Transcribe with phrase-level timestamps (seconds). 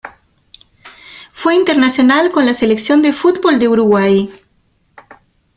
[1.31, 4.33] Fue internacional con la Selección de fútbol de Uruguay.